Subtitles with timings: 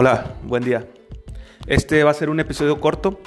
[0.00, 0.86] Hola, buen día.
[1.66, 3.20] Este va a ser un episodio corto.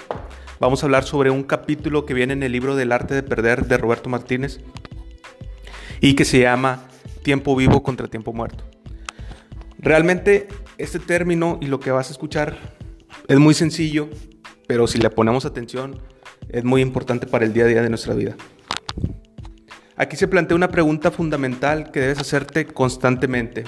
[0.62, 3.66] Vamos a hablar sobre un capítulo que viene en el libro del arte de perder
[3.66, 4.62] de Roberto Martínez
[6.00, 6.88] y que se llama
[7.24, 8.64] Tiempo vivo contra tiempo muerto.
[9.80, 10.48] Realmente
[10.78, 12.56] este término y lo que vas a escuchar
[13.28, 14.08] es muy sencillo,
[14.66, 16.00] pero si le ponemos atención
[16.48, 18.38] es muy importante para el día a día de nuestra vida.
[19.98, 23.66] Aquí se plantea una pregunta fundamental que debes hacerte constantemente.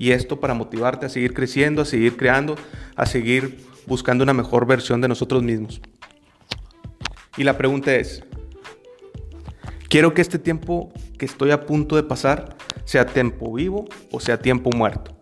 [0.00, 2.56] Y esto para motivarte a seguir creciendo, a seguir creando,
[2.96, 5.82] a seguir buscando una mejor versión de nosotros mismos.
[7.36, 8.24] Y la pregunta es,
[9.90, 14.40] quiero que este tiempo que estoy a punto de pasar sea tiempo vivo o sea
[14.40, 15.18] tiempo muerto.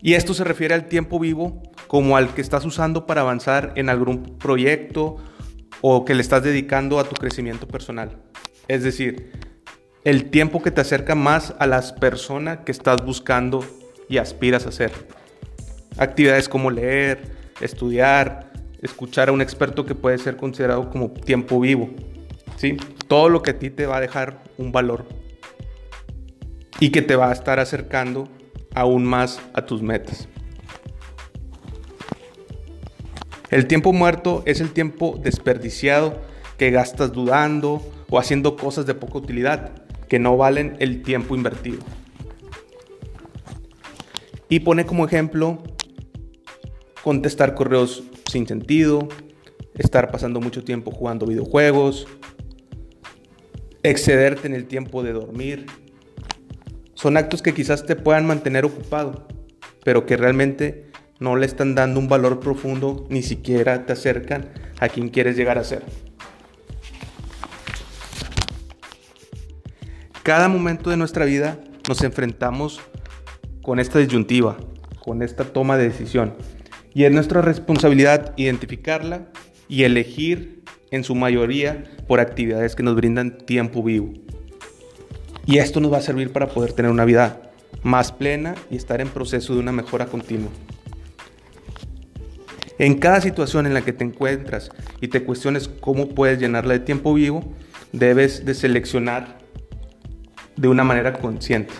[0.00, 3.90] Y esto se refiere al tiempo vivo como al que estás usando para avanzar en
[3.90, 5.18] algún proyecto
[5.82, 8.22] o que le estás dedicando a tu crecimiento personal.
[8.68, 9.32] Es decir,
[10.04, 13.62] el tiempo que te acerca más a las personas que estás buscando
[14.12, 14.92] y aspiras a hacer.
[15.96, 17.32] Actividades como leer,
[17.62, 21.88] estudiar, escuchar a un experto que puede ser considerado como tiempo vivo.
[22.56, 22.76] ¿sí?
[23.08, 25.06] Todo lo que a ti te va a dejar un valor
[26.78, 28.28] y que te va a estar acercando
[28.74, 30.28] aún más a tus metas.
[33.48, 36.20] El tiempo muerto es el tiempo desperdiciado
[36.58, 39.70] que gastas dudando o haciendo cosas de poca utilidad
[40.06, 41.78] que no valen el tiempo invertido.
[44.52, 45.62] Y pone como ejemplo
[47.02, 49.08] contestar correos sin sentido,
[49.78, 52.06] estar pasando mucho tiempo jugando videojuegos,
[53.82, 55.64] excederte en el tiempo de dormir.
[56.92, 59.26] Son actos que quizás te puedan mantener ocupado,
[59.84, 64.50] pero que realmente no le están dando un valor profundo, ni siquiera te acercan
[64.80, 65.82] a quien quieres llegar a ser.
[70.22, 72.82] Cada momento de nuestra vida nos enfrentamos
[73.62, 74.56] con esta disyuntiva,
[75.00, 76.34] con esta toma de decisión.
[76.94, 79.28] Y es nuestra responsabilidad identificarla
[79.68, 84.12] y elegir en su mayoría por actividades que nos brindan tiempo vivo.
[85.46, 87.50] Y esto nos va a servir para poder tener una vida
[87.82, 90.50] más plena y estar en proceso de una mejora continua.
[92.78, 94.70] En cada situación en la que te encuentras
[95.00, 97.44] y te cuestiones cómo puedes llenarla de tiempo vivo,
[97.92, 99.38] debes de seleccionar
[100.56, 101.72] de una manera consciente.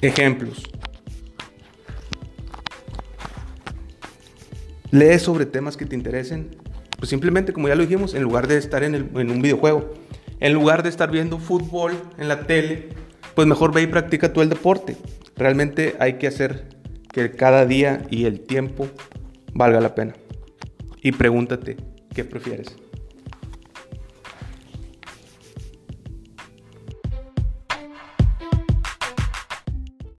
[0.00, 0.62] Ejemplos.
[4.90, 6.56] Lee sobre temas que te interesen.
[6.98, 9.94] Pues simplemente, como ya lo dijimos, en lugar de estar en, en, un videojuego,
[10.40, 12.88] en lugar de estar viendo fútbol en la tele,
[13.34, 14.96] pues mejor ve y practica tú el deporte.
[15.36, 16.68] Realmente hay que hacer
[17.12, 18.88] que cada día y el tiempo
[19.52, 20.14] valga la pena.
[21.02, 21.76] Y pregúntate,
[22.14, 22.76] ¿qué prefieres?